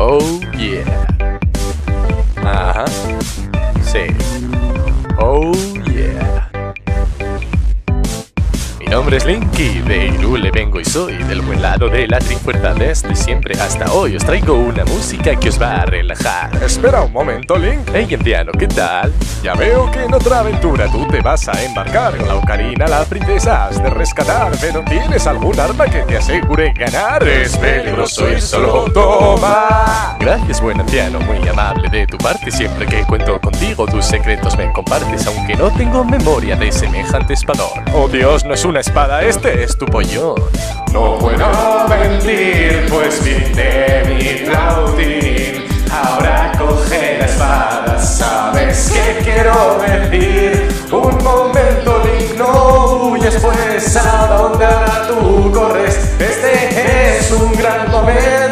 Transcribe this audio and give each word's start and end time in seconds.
Oh 0.00 0.20
yeah. 0.56 1.08
Ajá. 2.36 2.84
Sí. 3.82 4.06
Oh 5.18 5.52
yeah. 5.92 6.52
Mi 8.78 8.86
nombre 8.86 9.16
es 9.16 9.26
Linky, 9.26 9.80
de 9.80 10.06
Irule 10.06 10.52
vengo 10.52 10.80
y 10.80 10.84
soy 10.84 11.14
del 11.24 11.42
buen 11.42 11.60
lado 11.60 11.88
de 11.88 12.06
la 12.06 12.20
trifuerza 12.20 12.74
desde 12.74 13.14
siempre 13.16 13.54
hasta 13.60 13.92
hoy 13.92 14.14
os 14.14 14.24
traigo 14.24 14.54
una 14.54 14.84
música 14.84 15.34
que 15.34 15.48
os 15.48 15.60
va 15.60 15.82
a 15.82 15.84
relajar. 15.86 16.50
Espera 16.62 17.02
un 17.02 17.12
momento, 17.12 17.58
Link. 17.58 17.90
Hey, 17.92 18.06
anciano, 18.14 18.52
¿qué 18.52 18.68
tal? 18.68 19.12
Ya 19.42 19.54
veo 19.54 19.90
que 19.90 20.04
en 20.04 20.14
otra 20.14 20.40
aventura 20.40 20.86
tú 20.90 21.06
te 21.08 21.20
vas 21.20 21.48
a 21.48 21.62
embarcar. 21.62 22.16
Con 22.16 22.28
la 22.28 22.36
ocarina 22.36 22.86
la 22.86 23.04
princesa 23.04 23.66
has 23.66 23.82
de 23.82 23.90
rescatar. 23.90 24.52
Pero 24.60 24.82
¿tienes 24.84 25.26
algún 25.26 25.58
arma 25.58 25.86
que 25.86 26.02
te 26.02 26.16
asegure 26.16 26.72
ganar? 26.72 27.26
Es 27.26 27.56
peligroso 27.58 28.32
y 28.32 28.40
solo 28.40 28.84
toma. 28.92 29.77
Gracias, 30.28 30.60
buen 30.60 30.78
anciano, 30.78 31.20
muy 31.20 31.48
amable 31.48 31.88
de 31.88 32.06
tu 32.06 32.18
parte. 32.18 32.50
Siempre 32.50 32.84
que 32.84 33.02
cuento 33.06 33.40
contigo, 33.40 33.86
tus 33.86 34.04
secretos 34.04 34.58
me 34.58 34.70
compartes, 34.74 35.26
aunque 35.26 35.54
no 35.54 35.70
tengo 35.70 36.04
memoria 36.04 36.54
de 36.54 36.70
semejante 36.70 37.32
espadón. 37.32 37.82
Oh 37.94 38.08
Dios, 38.08 38.44
no 38.44 38.52
es 38.52 38.62
una 38.66 38.80
espada, 38.80 39.22
este 39.22 39.62
es 39.62 39.78
tu 39.78 39.86
pollón. 39.86 40.34
No 40.92 41.16
puedo 41.16 41.48
mentir, 41.88 42.84
pues 42.90 43.24
viste 43.24 44.02
mi 44.06 44.46
flautín. 44.46 45.64
Ahora 45.90 46.52
coge 46.58 47.16
la 47.20 47.24
espada, 47.24 47.98
¿sabes 47.98 48.92
qué 48.92 49.24
quiero 49.24 49.78
decir? 49.78 50.68
Un 50.92 51.24
momento, 51.24 52.02
Link, 52.04 52.36
no 52.36 53.12
huyes, 53.12 53.34
pues 53.36 53.96
a 53.96 54.26
donde 54.26 54.66
ahora 54.66 55.06
tú 55.08 55.50
corres. 55.54 55.96
Este 56.20 57.16
es 57.16 57.30
un 57.30 57.50
gran 57.54 57.90
momento 57.90 58.47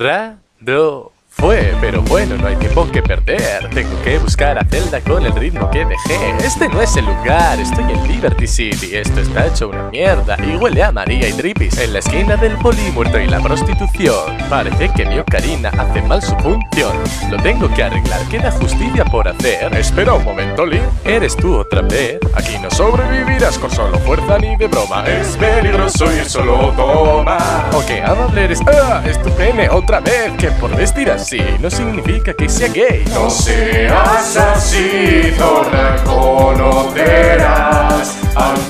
Ra, 0.00 0.38
do, 0.58 1.12
fue, 1.30 1.74
pero 1.80 2.02
bueno, 2.02 2.36
no 2.36 2.46
hay 2.46 2.56
tiempo 2.56 2.86
que 2.90 3.02
perder. 3.02 3.70
Tengo 3.70 4.02
que 4.02 4.18
buscar 4.18 4.58
a 4.58 4.64
Zelda 4.64 5.00
con 5.00 5.24
el 5.24 5.32
ritmo 5.32 5.70
que 5.70 5.84
dejé. 5.84 6.30
Este 6.44 6.68
no 6.68 6.82
es 6.82 6.96
el 6.96 7.06
lugar, 7.06 7.58
estoy 7.58 7.84
en 7.84 8.08
Liberty 8.08 8.46
City. 8.46 8.96
Esto 8.96 9.20
está 9.20 9.46
hecho 9.46 9.68
una 9.68 9.84
mierda 9.90 10.36
y 10.44 10.56
huele 10.56 10.82
a 10.82 10.92
María 10.92 11.28
y 11.28 11.32
Tripis 11.32 11.78
en 11.78 11.92
la 11.92 12.00
esquina 12.00 12.36
del 12.36 12.56
polimuerto 12.58 13.18
y 13.18 13.26
la 13.26 13.40
prostitución. 13.40 14.36
Parece 14.48 14.90
que 14.94 15.06
mi 15.06 15.18
ocarina 15.18 15.70
hace 15.78 16.02
mal 16.02 16.22
su 16.22 16.34
función. 16.36 16.92
Lo 17.30 17.36
tengo 17.38 17.72
que 17.72 17.84
arreglar, 17.84 18.20
queda 18.28 18.50
justicia 18.50 19.04
por 19.04 19.28
hacer. 19.28 19.72
Espera 19.74 20.14
un 20.14 20.24
momento, 20.24 20.66
Link. 20.66 20.82
¿Eres 21.04 21.36
tú 21.36 21.56
otra 21.56 21.82
vez? 21.82 22.18
Aquí 22.34 22.58
no 22.58 22.70
sobrevivirás 22.70 23.58
con 23.58 23.70
solo 23.70 23.98
fuerza 24.00 24.38
ni 24.38 24.56
de 24.56 24.66
broma. 24.66 25.04
Es 25.06 25.36
peligroso 25.36 26.06
y 26.12 26.28
solo 26.28 26.72
toma. 26.76 27.38
Ok, 27.72 27.90
amable 28.04 28.44
eres. 28.44 28.60
¡Ah! 28.66 29.02
Es 29.06 29.20
tu 29.22 29.30
pene 29.30 29.68
otra 29.68 30.00
vez. 30.00 30.32
Que 30.38 30.50
por 30.52 30.74
vestir 30.76 31.10
así 31.20 31.40
no 31.60 31.70
significa 31.70 32.32
que 32.32 32.48
sea 32.48 32.68
gay. 32.68 33.04
No 33.12 33.28
seas 33.30 34.36
así, 34.36 35.32
zorra, 35.36 35.96
un 36.06 36.60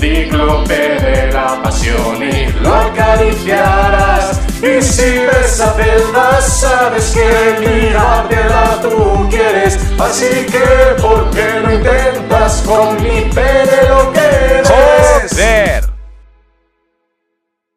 cíclope 0.00 0.74
de 0.74 1.32
la 1.32 1.62
pasión 1.62 2.22
y 2.22 2.46
lo 2.60 2.74
acariciarás. 2.74 4.40
Y 4.62 4.82
si 4.82 5.18
ves 5.18 5.60
a 5.60 5.72
Zelda, 5.72 6.40
sabes 6.40 7.14
que 7.14 7.56
mirártela 7.60 8.80
tú 8.82 9.28
quieres. 9.28 9.78
Así 9.98 10.46
que, 10.46 10.94
¿por 11.00 11.30
qué 11.30 11.60
no 11.62 11.74
intentas 11.74 12.62
con 12.62 13.02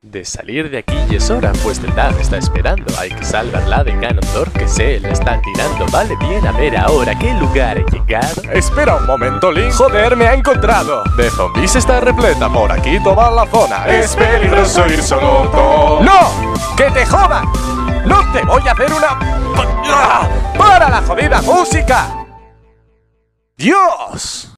De 0.09 0.25
salir 0.25 0.71
de 0.71 0.79
aquí 0.79 0.97
y 1.07 1.17
es 1.17 1.29
hora, 1.29 1.52
pues 1.61 1.79
Zelda 1.79 2.09
me 2.09 2.21
está 2.23 2.38
esperando. 2.38 2.91
Hay 2.97 3.11
que 3.11 3.23
salvarla 3.23 3.84
de 3.84 3.91
Ganondorf 3.91 4.51
que 4.57 4.67
se 4.67 5.00
la 5.00 5.09
está 5.09 5.39
tirando. 5.39 5.85
Vale 5.91 6.16
bien, 6.16 6.47
a 6.47 6.51
ver 6.51 6.75
ahora 6.78 7.13
qué 7.13 7.31
lugar 7.35 7.78
he 7.78 7.85
llegado. 7.91 8.41
Espera 8.51 8.95
un 8.95 9.06
momento, 9.06 9.51
Link. 9.51 9.72
Joder, 9.72 10.17
me 10.17 10.25
ha 10.25 10.34
encontrado. 10.34 11.03
De 11.16 11.29
zombies 11.29 11.75
está 11.75 12.00
repleta 12.00 12.50
por 12.50 12.72
aquí 12.72 12.97
toda 13.03 13.29
la 13.29 13.45
zona. 13.45 13.88
Es 13.88 14.16
peligroso 14.16 14.88
ir 14.88 15.03
solo 15.03 15.47
todo. 15.51 16.01
¡No! 16.01 16.55
¡Que 16.75 16.89
te 16.89 17.05
jodan! 17.05 17.45
¡No 18.07 18.31
te 18.31 18.41
voy 18.45 18.67
a 18.67 18.72
hacer 18.72 18.91
una... 18.91 19.19
¡Para 20.57 20.89
la 20.89 21.03
jodida 21.03 21.39
música! 21.44 22.25
¡Dios! 23.55 24.55